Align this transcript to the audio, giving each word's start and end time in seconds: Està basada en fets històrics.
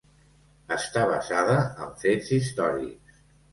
Està 0.75 1.03
basada 1.11 1.59
en 1.67 1.93
fets 2.07 2.35
històrics. 2.41 3.25